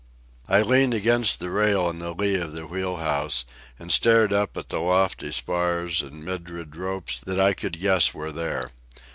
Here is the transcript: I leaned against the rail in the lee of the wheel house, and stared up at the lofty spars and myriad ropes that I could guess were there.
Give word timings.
I 0.49 0.63
leaned 0.63 0.95
against 0.95 1.39
the 1.39 1.51
rail 1.51 1.87
in 1.87 1.99
the 1.99 2.13
lee 2.15 2.33
of 2.33 2.53
the 2.53 2.65
wheel 2.65 2.95
house, 2.97 3.45
and 3.77 3.91
stared 3.91 4.33
up 4.33 4.57
at 4.57 4.69
the 4.69 4.79
lofty 4.79 5.31
spars 5.31 6.01
and 6.01 6.25
myriad 6.25 6.75
ropes 6.75 7.19
that 7.27 7.39
I 7.39 7.53
could 7.53 7.79
guess 7.79 8.11
were 8.11 8.31
there. 8.31 8.71